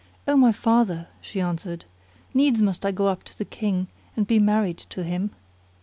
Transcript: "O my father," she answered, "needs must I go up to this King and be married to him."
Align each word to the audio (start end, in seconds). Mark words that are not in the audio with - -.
"O 0.27 0.35
my 0.35 0.51
father," 0.51 1.07
she 1.21 1.39
answered, 1.39 1.85
"needs 2.33 2.59
must 2.59 2.87
I 2.87 2.91
go 2.91 3.05
up 3.05 3.23
to 3.25 3.37
this 3.37 3.47
King 3.51 3.87
and 4.17 4.25
be 4.25 4.39
married 4.39 4.79
to 4.89 5.03
him." 5.03 5.29